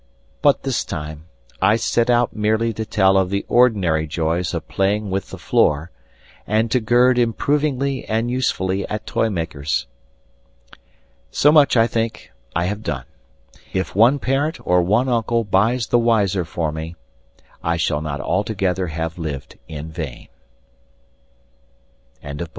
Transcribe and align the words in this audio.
But 0.41 0.63
this 0.63 0.83
time 0.83 1.25
I 1.61 1.75
set 1.75 2.09
out 2.09 2.35
merely 2.35 2.73
to 2.73 2.87
tell 2.87 3.17
of 3.19 3.29
the 3.29 3.45
ordinary 3.47 4.07
joys 4.07 4.51
of 4.55 4.67
playing 4.67 5.11
with 5.11 5.29
the 5.29 5.37
floor, 5.37 5.91
and 6.47 6.71
to 6.71 6.79
gird 6.79 7.19
improvingly 7.19 8.05
and 8.05 8.31
usefully 8.31 8.83
at 8.87 9.05
toymakers. 9.05 9.85
So 11.29 11.51
much, 11.51 11.77
I 11.77 11.85
think, 11.85 12.31
I 12.55 12.65
have 12.65 12.81
done. 12.81 13.05
If 13.73 13.95
one 13.95 14.17
parent 14.17 14.57
or 14.65 14.81
one 14.81 15.07
uncle 15.07 15.43
buys 15.43 15.85
the 15.85 15.99
wiselier 15.99 16.45
for 16.47 16.71
me, 16.71 16.95
I 17.63 17.77
shall 17.77 18.01
not 18.01 18.19
altogether 18.19 18.87
have 18.87 19.19
lived 19.19 19.59
in 19.67 19.89
vain. 19.91 20.29
End 22.23 22.41
of 22.41 22.47
the 22.49 22.49